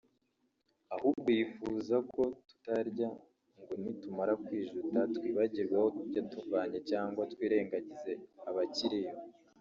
ahubwo 0.95 1.27
yifuza 1.37 1.95
ko 2.13 2.23
tutarya 2.47 3.09
ngo 3.59 3.73
nitumara 3.81 4.33
kwijuta 4.45 4.99
twibagirwe 5.15 5.75
aho 5.79 5.89
yatuvanye 6.17 6.79
cyangwa 6.89 7.21
twirengagize 7.33 8.11
abakiriyo 8.49 9.13